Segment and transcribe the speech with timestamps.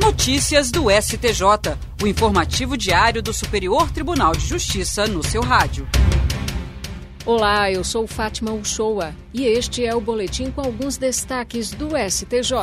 [0.00, 5.88] Notícias do STJ, o informativo diário do Superior Tribunal de Justiça no seu rádio.
[7.26, 12.54] Olá, eu sou Fátima Uchoa e este é o boletim com alguns destaques do STJ.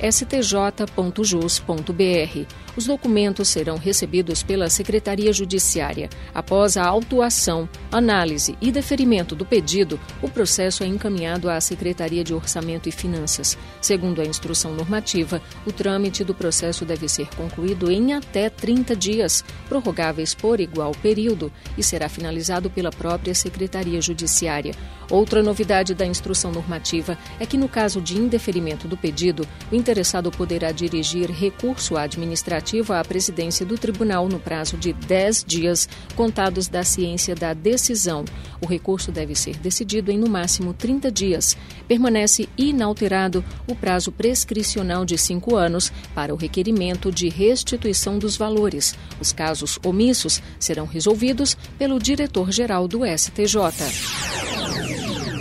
[0.00, 0.68] stj.jus.br.
[2.76, 6.08] Os documentos serão recebidos pela Secretaria Judiciária.
[6.32, 12.32] Após a autuação, análise e deferimento do pedido, o processo é encaminhado à Secretaria de
[12.32, 13.58] Orçamento e Finanças.
[13.80, 19.44] Segundo a instrução normativa, o trâmite do processo deve ser concluído em até 30 dias,
[19.68, 24.72] prorrogáveis por igual período, e será finalizado pela própria Secretaria Judiciária.
[25.10, 30.30] Outra novidade da instrução normativa é que, no caso de indeferimento do pedido, o interessado
[30.30, 36.84] poderá dirigir recurso administrativo à presidência do tribunal no prazo de 10 dias, contados da
[36.84, 38.24] ciência da decisão.
[38.60, 41.56] O recurso deve ser decidido em no máximo 30 dias.
[41.86, 48.94] Permanece inalterado o prazo prescricional de cinco anos para o requerimento de restituição dos valores.
[49.20, 54.47] Os casos omissos serão resolvidos pelo diretor-geral do STJ.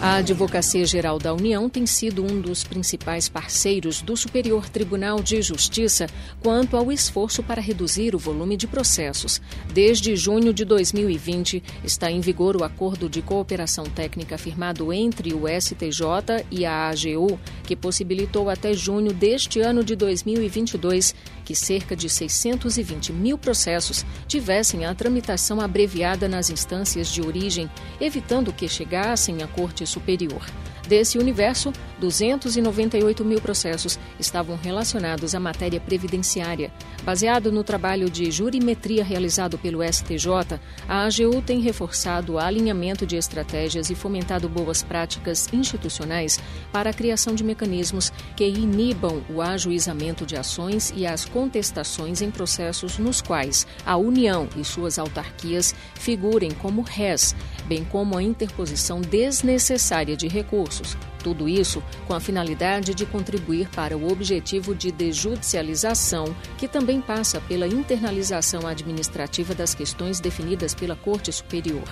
[0.00, 5.42] A Advocacia Geral da União tem sido um dos principais parceiros do Superior Tribunal de
[5.42, 6.06] Justiça
[6.40, 9.42] quanto ao esforço para reduzir o volume de processos.
[9.74, 15.48] Desde junho de 2020, está em vigor o acordo de cooperação técnica firmado entre o
[15.48, 21.12] STJ e a AGU, que possibilitou até junho deste ano de 2022
[21.48, 28.52] que cerca de 620 mil processos tivessem a tramitação abreviada nas instâncias de origem, evitando
[28.52, 30.42] que chegassem à Corte Superior.
[30.88, 36.72] Desse universo, 298 mil processos estavam relacionados à matéria previdenciária.
[37.04, 43.16] Baseado no trabalho de jurimetria realizado pelo STJ, a AGU tem reforçado o alinhamento de
[43.16, 46.40] estratégias e fomentado boas práticas institucionais
[46.72, 52.30] para a criação de mecanismos que inibam o ajuizamento de ações e as contestações em
[52.30, 57.36] processos nos quais a União e suas autarquias figurem como réis,
[57.68, 60.96] bem como a interposição desnecessária de recursos.
[61.22, 67.40] Tudo isso com a finalidade de contribuir para o objetivo de desjudicialização, que também passa
[67.40, 71.88] pela internalização administrativa das questões definidas pela Corte Superior.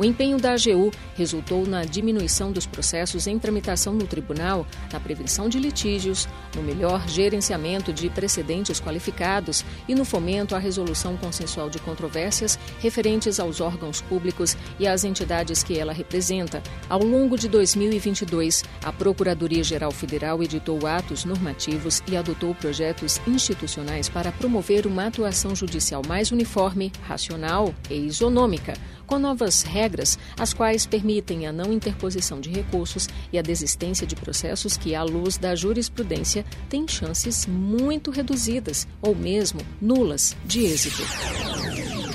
[0.00, 5.46] O empenho da AGU resultou na diminuição dos processos em tramitação no tribunal, na prevenção
[5.46, 6.26] de litígios,
[6.56, 13.38] no melhor gerenciamento de precedentes qualificados e no fomento à resolução consensual de controvérsias referentes
[13.38, 16.62] aos órgãos públicos e às entidades que ela representa.
[16.88, 24.32] Ao longo de 2022, a Procuradoria-Geral Federal editou atos normativos e adotou projetos institucionais para
[24.32, 28.74] promover uma atuação judicial mais uniforme, racional e isonômica
[29.10, 34.14] com novas regras, as quais permitem a não interposição de recursos e a desistência de
[34.14, 41.02] processos que, à luz da jurisprudência, têm chances muito reduzidas ou mesmo nulas de êxito.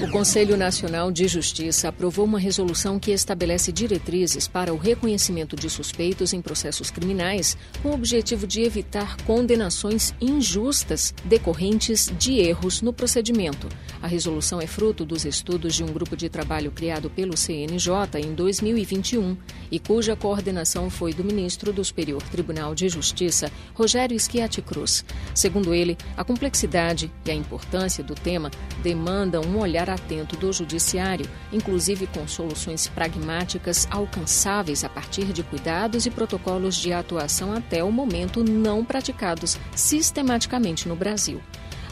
[0.05, 5.67] O Conselho Nacional de Justiça aprovou uma resolução que estabelece diretrizes para o reconhecimento de
[5.67, 12.93] suspeitos em processos criminais, com o objetivo de evitar condenações injustas decorrentes de erros no
[12.93, 13.67] procedimento.
[13.99, 18.35] A resolução é fruto dos estudos de um grupo de trabalho criado pelo CNJ em
[18.35, 19.35] 2021
[19.71, 25.03] e cuja coordenação foi do ministro do Superior Tribunal de Justiça, Rogério Schiatti Cruz.
[25.33, 28.51] Segundo ele, a complexidade e a importância do tema
[28.83, 36.05] demandam um olhar atento do Judiciário, inclusive com soluções pragmáticas alcançáveis a partir de cuidados
[36.05, 41.41] e protocolos de atuação até o momento não praticados sistematicamente no Brasil.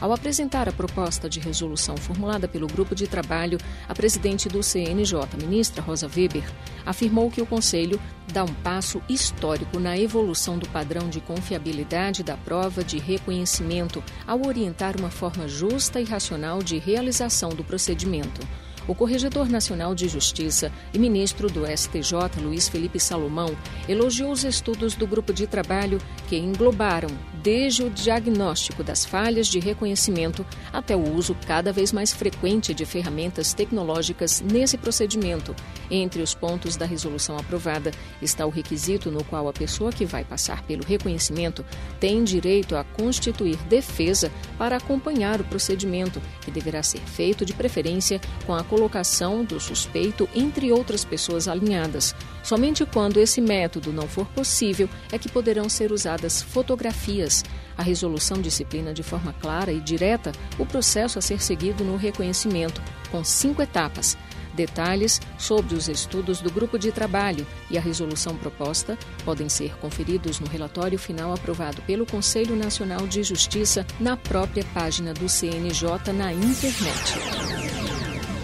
[0.01, 3.57] Ao apresentar a proposta de resolução formulada pelo grupo de trabalho,
[3.87, 6.43] a presidente do CNJ, ministra Rosa Weber,
[6.85, 7.99] afirmou que o Conselho
[8.31, 14.45] dá um passo histórico na evolução do padrão de confiabilidade da prova de reconhecimento ao
[14.45, 18.41] orientar uma forma justa e racional de realização do procedimento.
[18.85, 23.55] O Corregedor Nacional de Justiça e ministro do STJ, Luiz Felipe Salomão,
[23.87, 27.09] elogiou os estudos do grupo de trabalho que englobaram
[27.43, 32.85] desde o diagnóstico das falhas de reconhecimento até o uso cada vez mais frequente de
[32.85, 35.53] ferramentas tecnológicas nesse procedimento.
[35.91, 37.91] Entre os pontos da resolução aprovada
[38.21, 41.65] está o requisito no qual a pessoa que vai passar pelo reconhecimento
[41.99, 48.21] tem direito a constituir defesa para acompanhar o procedimento, que deverá ser feito de preferência
[48.45, 52.15] com a colocação do suspeito entre outras pessoas alinhadas.
[52.41, 57.43] Somente quando esse método não for possível é que poderão ser usadas fotografias
[57.77, 62.81] a resolução disciplina de forma clara e direta o processo a ser seguido no reconhecimento,
[63.11, 64.17] com cinco etapas.
[64.55, 70.39] Detalhes sobre os estudos do grupo de trabalho e a resolução proposta podem ser conferidos
[70.39, 76.33] no relatório final aprovado pelo Conselho Nacional de Justiça na própria página do CNJ na
[76.33, 77.52] internet.